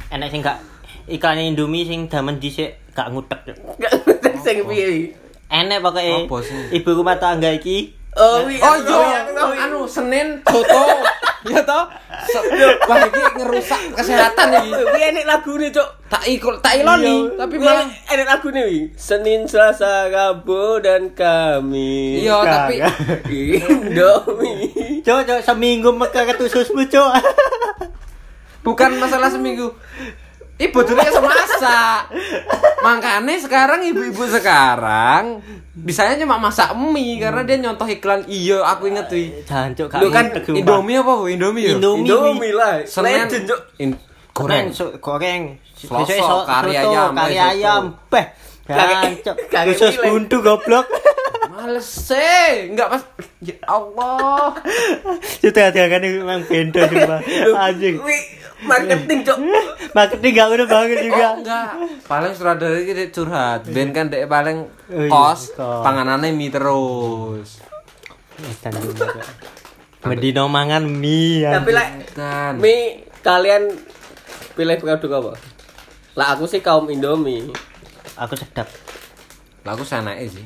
Enak 0.09 0.33
sing 0.33 0.41
gak 0.41 0.57
iklannya 1.05 1.53
Indomie 1.53 1.85
sing 1.85 2.09
damen 2.09 2.41
dhisik 2.41 2.73
gak 2.91 3.13
ngutek. 3.13 3.53
Gak 3.77 3.93
ngerti 4.01 4.29
sing 4.41 4.57
piye. 4.65 5.13
Enak 5.53 5.85
pokoknya 5.85 6.25
Apa 6.25 6.37
sih? 6.41 6.73
ibu 6.73 6.89
rumah 6.97 7.21
tangga 7.21 7.53
iki 7.53 7.93
Oh, 8.13 8.45
wi. 8.45 8.61
Oh 8.61 8.77
aku 8.77 8.85
iya, 8.85 8.93
tahu, 8.93 9.03
aku 9.09 9.31
tahu. 9.33 9.51
anu 9.57 9.79
Senin 9.89 10.27
foto. 10.45 10.83
Ya 11.43 11.59
toh? 11.59 11.83
Wah 12.87 13.03
iki 13.03 13.19
ngerusak 13.35 13.99
kesehatan 13.99 14.63
iki. 14.63 14.71
Wi 14.95 15.01
enek 15.11 15.27
lagu 15.27 15.59
nih, 15.59 15.75
Cok. 15.75 16.07
Tak 16.07 16.23
ikut 16.23 16.63
tak 16.63 16.79
iloni, 16.79 17.35
tapi 17.35 17.59
malah 17.59 17.83
enek 17.83 18.27
lagu 18.31 18.47
nih, 18.47 18.63
wi. 18.63 18.79
Senin, 18.95 19.43
Selasa, 19.43 20.07
Rabu 20.07 20.79
dan 20.79 21.11
Kamis. 21.11 22.23
Iya, 22.23 22.39
tapi 22.47 22.79
Indomie. 23.67 25.03
Cok, 25.03 25.19
cok 25.27 25.39
seminggu 25.43 25.91
meka 25.91 26.23
ketususmu, 26.23 26.87
cok. 26.87 27.11
bukan 28.63 28.95
masalah 28.95 29.27
seminggu. 29.27 29.75
Ibu 30.53 30.79
dulu 30.85 31.01
semasak. 31.01 32.01
Makanya 32.83 33.35
sekarang 33.41 33.81
ibu-ibu 33.89 34.23
sekarang 34.27 35.41
bisanya 35.73 36.21
cuma 36.21 36.37
masak 36.37 36.69
mie 36.77 37.17
karena 37.17 37.41
dia 37.41 37.57
nyontoh 37.57 37.89
iklan 37.89 38.21
iya 38.29 38.61
aku 38.61 38.85
inget 38.85 39.09
cok, 39.73 39.87
gak 39.89 39.99
Lu 39.99 40.13
kan. 40.13 40.29
Indomie 40.29 41.01
apa 41.01 41.11
Bu? 41.17 41.25
Indomie 41.25 41.65
ya? 41.65 41.71
Indomie. 41.73 42.05
Indomie 42.05 42.53
lah. 42.53 42.85
In- 43.81 43.97
goreng, 44.33 44.69
goreng. 45.01 45.41
Selasa, 45.73 46.47
kari 46.47 46.79
ayam, 46.79 47.11
kari 47.11 47.35
soto. 47.35 47.49
ayam. 47.49 47.83
Beh. 48.07 48.25
Kari- 48.63 48.77
Jangan 48.79 49.11
cok. 49.19 49.35
kari 49.49 49.67
Khusus 49.73 49.95
buntu 49.99 50.35
goblok. 50.39 50.85
Males 51.63 51.87
sih, 51.87 52.75
enggak 52.75 52.91
pas. 52.91 53.03
Ya 53.39 53.55
Allah. 53.63 54.51
Sudah 55.39 55.71
ada 55.71 55.87
kan 55.87 56.03
memang 56.03 56.43
beda 56.43 56.91
sumpah. 56.91 57.19
Anjing. 57.55 58.03
Marketing, 58.67 59.19
Cok. 59.23 59.37
Marketing 59.95 60.31
gak 60.35 60.47
udah 60.51 60.67
banget 60.67 60.97
juga. 61.07 61.23
Oh, 61.23 61.33
enggak. 61.39 61.71
Paling 62.03 62.31
sutradara 62.35 62.75
iki 62.75 62.91
dek 62.91 63.15
curhat. 63.15 63.63
Ben 63.71 63.95
kan 63.95 64.11
dek 64.11 64.27
paling 64.27 64.67
Oh, 64.91 65.07
iya, 65.07 65.07
kos, 65.07 65.55
panganannya 65.55 66.35
mie 66.35 66.51
terus. 66.51 67.63
Juga. 68.35 69.23
Medino 70.03 70.51
mangan 70.51 70.83
mie. 70.83 71.47
Tapi 71.47 71.71
anjing. 71.71 71.75
lah, 71.75 71.87
Kan. 72.11 72.53
mie 72.59 73.07
kalian 73.23 73.71
pilih 74.59 74.75
produk 74.83 75.11
apa? 75.23 75.31
Lah 76.19 76.27
aku 76.35 76.43
sih 76.43 76.59
kaum 76.59 76.91
Indomie. 76.91 77.47
Aku 78.19 78.35
sedap. 78.35 78.67
Lah 79.63 79.79
aku 79.79 79.87
sanake 79.87 80.27
sih. 80.27 80.43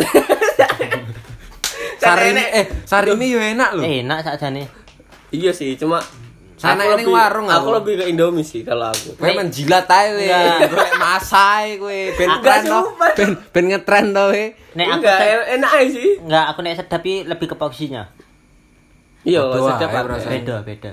Sarimi 2.00 2.42
eh 2.42 2.64
sarimi 2.84 3.26
yo 3.28 3.38
enak 3.38 3.70
lho. 3.76 3.82
Enak 3.84 4.18
sakjane. 4.22 4.64
Iya 5.30 5.52
sih, 5.52 5.76
cuma 5.76 6.00
Sana 6.56 6.84
ini 6.84 7.08
warung 7.08 7.48
Aku 7.48 7.72
aku. 7.72 7.74
lebih 7.74 7.92
ke 7.96 8.04
Indomie 8.06 8.44
sih 8.44 8.60
kalau 8.60 8.88
aku. 8.88 9.16
Kowe 9.16 9.30
menjilat 9.32 9.88
ae 9.88 10.06
we. 10.12 10.28
Enggak. 10.28 10.68
Golek 10.68 10.92
masai 10.98 11.66
kowe. 11.76 11.98
Ben 12.12 12.28
tren 12.40 12.60
to. 12.62 12.80
Ben 13.16 13.30
ben 13.48 13.64
ngetren 13.66 14.06
to 14.12 14.24
we. 14.28 14.44
Nek 14.76 14.86
aku 14.92 15.04
en- 15.08 15.48
enak 15.56 15.70
aja 15.72 15.88
sih. 15.88 16.12
enggak 16.20 16.44
aku 16.46 16.58
nek 16.60 16.74
sedap 16.76 17.00
iki 17.00 17.16
lebih 17.24 17.46
ke 17.48 17.56
porsinya. 17.56 18.12
Iya, 19.24 19.40
sedap 19.52 19.88
ayo, 19.88 19.98
aku. 19.98 20.08
rasanya. 20.10 20.32
Beda, 20.36 20.56
beda. 20.60 20.92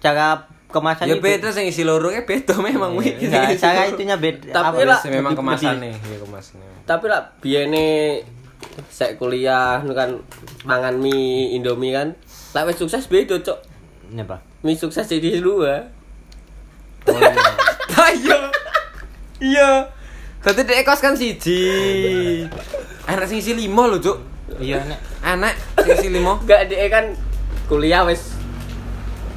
Cara 0.00 0.26
kemasan 0.70 1.04
Ya 1.04 1.14
itu- 1.16 1.22
beda 1.22 1.48
sing 1.50 1.66
isi 1.66 1.82
lorongnya 1.84 2.22
beda 2.24 2.54
memang 2.58 2.96
wi. 2.96 3.14
Enggak, 3.14 3.58
cara 3.58 3.86
itunya 3.86 4.16
beda. 4.16 4.48
Tapi 4.48 4.82
lah, 4.82 4.98
memang 5.04 5.32
kemasannya, 5.32 5.92
ya 5.92 6.18
kemasannya. 6.18 6.68
Tapi 6.84 7.04
lah 7.04 7.20
biene 7.36 8.20
sek 8.88 9.20
kuliah 9.20 9.82
kan 9.92 10.20
mangan 10.64 10.96
mie 10.96 11.52
Indomie 11.56 11.92
kan. 11.92 12.16
Lah 12.52 12.68
wis 12.68 12.76
sukses 12.76 13.08
beda, 13.08 13.40
Cok. 13.40 13.58
Ini 14.12 14.22
apa? 14.28 14.44
Mie 14.64 14.76
sukses 14.76 15.08
jadi 15.08 15.40
dua. 15.40 15.88
Oh 17.08 18.10
iya. 18.22 18.38
Iya. 19.42 19.70
Dadi 20.42 20.62
dek 20.66 20.82
kos 20.86 21.02
kan 21.02 21.14
siji. 21.14 21.64
Enak 23.06 23.26
sing 23.26 23.38
isi 23.42 23.54
limo 23.54 23.88
lho, 23.88 23.98
Cuk. 23.98 24.18
Iya 24.60 24.84
nek 24.84 25.00
Enak 25.22 25.54
sing 25.82 25.90
isi 25.98 26.08
limo. 26.12 26.38
Enggak 26.42 26.66
dia 26.70 26.86
kan 26.92 27.14
kuliah 27.66 28.04
wis 28.04 28.36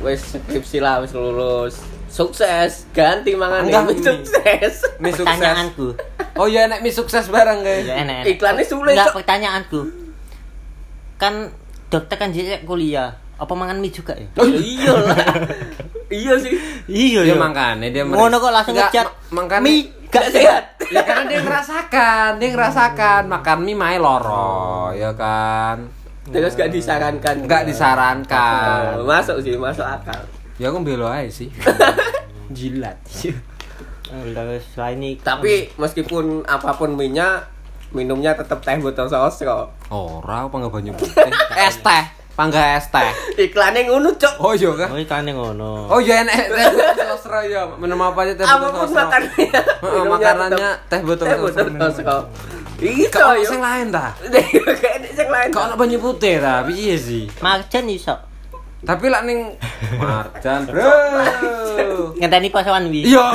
wis 0.04 0.22
skripsi 0.36 0.84
lah 0.84 1.02
wis 1.02 1.16
lulus. 1.16 1.82
Sukses, 2.12 2.88
ganti 2.96 3.36
mangan 3.36 3.68
mie. 3.68 4.00
sukses. 4.00 4.88
Mie 5.04 5.12
sukses. 5.12 5.28
pertanyaanku. 5.28 6.15
Oh 6.36 6.46
iya 6.46 6.68
enak 6.68 6.80
mie 6.80 6.92
sukses 6.92 7.28
bareng 7.28 7.62
guys. 7.62 7.84
Iya 7.84 7.96
enek. 7.98 8.18
enek. 8.22 8.34
Iklannya 8.34 8.66
sulit, 8.66 8.94
Enggak 8.94 9.16
pertanyaanku. 9.16 9.82
Kan 11.16 11.50
dokter 11.88 12.16
kan 12.16 12.30
jadi 12.30 12.60
kuliah. 12.62 13.16
Apa 13.36 13.52
mangan 13.52 13.80
mie 13.80 13.90
juga 13.90 14.12
ya? 14.14 14.28
Oh 14.36 14.48
iya 14.48 14.92
lah. 14.94 15.16
iya 16.08 16.34
sih. 16.36 16.56
Iya 16.86 17.24
Dia 17.24 17.36
makane 17.36 17.88
dia 17.90 18.04
Ngono 18.04 18.36
kok 18.38 18.52
langsung 18.52 18.76
ngecat. 18.76 19.08
ma- 19.32 19.44
makane 19.44 19.64
mie 19.64 19.80
Gak 20.06 20.32
sehat. 20.32 20.64
ya 20.88 21.04
karena 21.04 21.28
dia 21.28 21.40
ngerasakan, 21.42 22.40
dia 22.40 22.50
ngerasakan 22.50 23.28
makan 23.28 23.58
mie 23.62 23.76
mae 23.76 24.00
loro, 24.00 24.92
ya 24.92 25.12
kan. 25.12 25.92
Terus 26.26 26.56
gak 26.56 26.72
disarankan. 26.72 27.44
Enggak 27.44 27.68
disarankan. 27.68 29.04
Masuk 29.04 29.44
sih, 29.44 29.56
masuk 29.56 29.84
akal. 29.84 30.24
Ya 30.56 30.72
aku 30.72 30.80
belo 30.82 31.06
aja 31.06 31.28
sih. 31.28 31.52
Jilat. 32.56 32.96
Tapi 35.18 35.54
meskipun 35.76 36.26
apa 36.44 36.72
pun 36.74 36.94
minyak, 36.94 37.50
minumnya 37.92 38.34
tetap 38.34 38.62
teh 38.62 38.78
botol 38.78 39.08
sosro. 39.08 39.74
Ora 39.90 40.46
apa 40.46 40.56
nggak 40.56 40.74
banyak 40.74 40.94
putih. 41.00 41.30
Es 41.56 41.78
teh, 41.78 42.04
pangga 42.34 42.78
es 42.78 42.86
teh. 42.88 43.10
Iklannya 43.40 43.88
ngono, 43.88 44.14
Cok. 44.14 44.36
Oh 44.38 44.54
iya 44.54 44.70
kan? 44.76 44.88
Oh, 44.92 45.00
ikan 45.00 45.26
ngono. 45.26 45.90
Oh 45.90 46.00
iya 46.00 46.22
enak 46.22 46.38
teh 46.48 46.66
botol 46.70 47.06
sosro 47.18 47.40
ya. 47.44 47.62
Minum 47.76 48.00
apa 48.00 48.20
aja 48.24 48.34
teh 48.34 48.46
botol 48.46 48.56
Apa 48.56 48.66
pun 48.70 48.80
sosro. 48.86 48.98
makanannya. 49.00 49.62
Makanannya 50.06 50.72
teh 50.86 51.00
botol 51.02 51.26
teh 51.26 51.38
sosro. 51.40 51.64
botol 51.66 51.90
sosro. 51.92 52.18
Iya, 52.76 53.08
yo. 53.40 53.48
sing 53.48 53.64
lain 53.64 53.88
ta? 53.88 54.12
Kayak 54.84 55.08
sing 55.16 55.32
lain. 55.32 55.48
Kau 55.50 55.64
nak 55.64 55.80
banyak 55.80 55.96
putih 55.96 56.44
ta? 56.44 56.60
Piye 56.68 57.00
sih? 57.00 57.24
Marjan 57.40 57.88
iso. 57.88 58.20
Tapi 58.86 59.06
lah 59.10 59.26
ning 59.26 59.50
Marjan, 60.02 60.70
Bro. 60.70 60.90
Ngenteni 62.22 62.54
pasawan 62.54 62.88
wi. 62.94 63.10
Iya. 63.10 63.28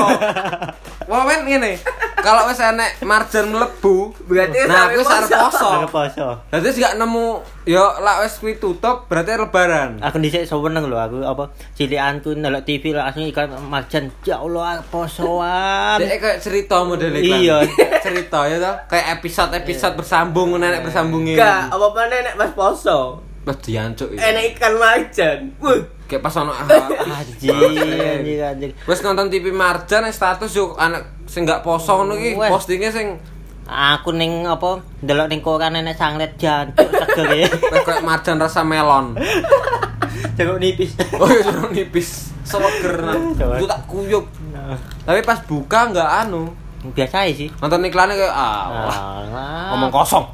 Wah, 1.10 1.26
men 1.26 1.42
ngene. 1.42 1.74
Kalau 2.20 2.44
wis 2.52 2.60
enek 2.60 3.00
marjan 3.02 3.48
mlebu, 3.48 4.12
Berarti 4.28 4.68
nah 4.68 4.92
aku 4.92 5.00
arep 5.00 5.30
poso. 5.32 5.68
Aku 5.72 5.88
poso. 5.88 6.28
Dadi 6.52 6.68
gak 6.76 7.00
nemu 7.00 7.40
yo 7.64 7.84
lak 8.04 8.28
wis 8.28 8.36
kuwi 8.38 8.60
tutup 8.60 9.08
berarti 9.08 9.40
lebaran. 9.40 9.98
Aku 10.04 10.20
dhisik 10.20 10.44
seneng 10.44 10.84
lho 10.86 11.00
aku 11.00 11.24
apa 11.24 11.48
cilikanku 11.72 12.36
ndelok 12.36 12.62
TV 12.68 12.92
langsung 12.92 13.24
iklan 13.24 13.56
marjan. 13.66 14.12
Ya 14.28 14.36
Allah 14.36 14.84
posoan. 14.92 15.96
Dek 15.96 16.20
kayak 16.20 16.38
cerita 16.44 16.84
model 16.84 17.16
iklan. 17.16 17.40
Iya. 17.40 17.56
cerita 18.04 18.38
ya 18.46 18.56
toh. 18.60 18.74
Kayak 18.92 19.06
episode-episode 19.20 19.94
bersambung 19.96 20.60
nenek 20.60 20.84
bersambungin. 20.84 21.40
Enggak, 21.40 21.72
apa 21.72 21.84
apa 21.88 22.00
nenek 22.12 22.34
pas 22.36 22.52
poso. 22.52 23.29
Wes 23.40 23.56
diancuk 23.64 24.08
iki. 24.12 24.20
Enak 24.20 24.44
ikan 24.56 24.72
marjan. 24.76 25.38
Wuh. 25.64 25.80
Kayak 26.04 26.26
pas 26.26 26.34
ono 26.42 26.50
Anjir, 26.50 27.54
anjir, 27.54 28.42
anjir. 28.42 28.70
Wes 28.84 29.00
nonton 29.00 29.30
TV 29.30 29.54
Marjan 29.54 30.02
eh, 30.04 30.12
status 30.12 30.50
yo 30.50 30.74
anak 30.74 31.22
sing 31.30 31.46
gak 31.46 31.62
poso 31.62 32.02
ngono 32.02 32.18
iki 32.18 32.34
Wes. 32.34 32.50
postingnya 32.50 32.90
sing 32.90 33.16
Aku 33.70 34.10
ning 34.10 34.50
apa 34.50 34.82
ndelok 34.98 35.30
ning 35.30 35.40
koran 35.46 35.78
enek 35.78 35.94
sanglet 35.94 36.34
jancuk 36.34 36.90
seger 36.90 37.46
ya. 37.46 37.48
kayak 37.86 38.02
Marjan 38.02 38.42
rasa 38.42 38.66
melon. 38.66 39.14
Jeruk 40.36 40.58
nipis. 40.58 40.98
Oh 41.14 41.30
iya 41.30 41.46
jeruk 41.46 41.70
nipis. 41.70 42.34
Seger 42.42 42.98
nah. 42.98 43.14
Itu 43.62 43.70
tak 43.70 43.86
kuyup. 43.86 44.26
Tapi 45.06 45.22
pas 45.22 45.38
buka 45.46 45.86
nggak 45.94 46.10
anu. 46.26 46.50
Biasa 46.90 47.30
sih. 47.30 47.46
Nonton 47.62 47.86
iklannya 47.86 48.18
kayak 48.18 48.34
ah, 48.34 48.66
wah, 48.90 48.98
ngomong 49.70 49.92
kosong. 49.94 50.26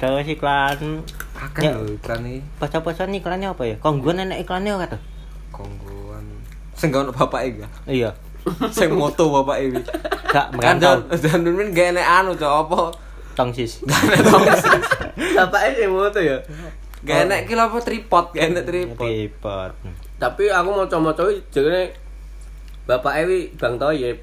Terus 0.00 0.26
iklan 0.26 1.04
Akan 1.34 1.60
Ya. 1.60 1.72
lho 1.72 1.84
iklan 1.90 2.20
ini 2.22 2.40
Poso-posoan 2.56 3.12
iklannya 3.12 3.48
apa 3.48 3.62
ya? 3.62 3.76
Kongguan 3.78 4.16
enek 4.18 4.42
iklannya 4.42 4.72
ora 4.74 4.86
tuh? 4.86 5.00
kongguan. 5.50 6.24
Sing 6.72 6.88
gak 6.88 7.04
ono 7.04 7.12
bapake 7.12 7.60
gak? 7.60 7.70
Iya. 7.84 8.10
Sing 8.72 8.88
moto 8.90 9.28
bapak 9.30 9.60
iki. 9.60 9.80
Gak 10.26 10.46
Kan 10.50 10.80
merantau. 10.80 11.04
dan 11.12 11.44
dan 11.44 11.52
men 11.52 11.68
gak 11.70 11.92
enek 11.92 12.06
anu 12.06 12.32
cok 12.32 12.52
apa? 12.62 12.80
Tongsis. 13.34 13.84
Gak 13.84 14.00
enek 14.06 14.20
tongsis. 14.24 14.64
Bapaknya 15.36 15.84
mau 15.86 16.08
tuh 16.08 16.22
ya. 16.22 16.36
Gak 17.02 17.18
enek 17.26 17.40
ki 17.44 17.52
lho 17.52 17.62
apa 17.62 17.76
tripod, 17.78 18.24
gak 18.30 18.44
enek 18.46 18.64
tripod. 18.64 19.04
Tripod. 19.04 19.70
Tapi 20.16 20.44
aku 20.48 20.68
mau 20.70 20.84
coba-coba 20.86 21.28
jadi 21.48 21.92
Bapak 22.82 23.12
Ewi 23.18 23.52
Bang 23.54 23.76
Toyib 23.76 24.16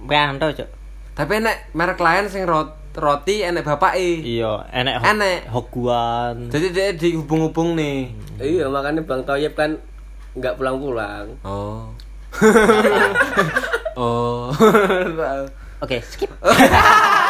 Merantau, 0.00 0.50
Cok. 0.50 0.68
Tapi 1.12 1.32
enek 1.36 1.70
merek 1.72 1.98
lain 1.98 2.26
sing 2.26 2.42
rot- 2.42 2.79
roti 2.92 3.40
enek 3.40 3.62
bapake. 3.62 4.18
Iya, 4.20 4.66
enek 4.68 4.94
ho- 4.98 5.06
Enek. 5.06 5.40
Hoguan. 5.46 6.36
Jadi 6.48 6.66
dia 6.70 6.90
dihubung-hubung 6.92 7.74
nih. 7.74 8.10
Iya 8.36 8.66
makanya 8.66 9.02
Bang 9.02 9.22
Toyib 9.22 9.52
kan 9.52 9.78
nggak 10.32 10.56
pulang-pulang 10.56 11.26
Oh. 11.42 11.90
oh. 13.98 14.50
Oke, 15.80 15.98
skip. 16.02 16.30